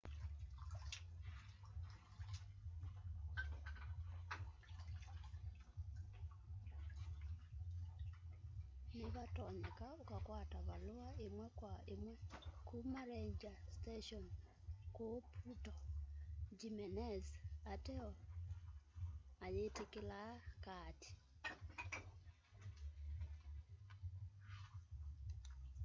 [8.95, 12.13] ni vatonyeka ukakwata valua imwe kwa imwe
[12.67, 14.25] kuma ranger station
[14.95, 15.73] kuu puerto
[16.59, 17.25] jimenez
[17.73, 18.09] ateo
[19.39, 20.33] mayitikilaa
[20.65, 21.11] kaati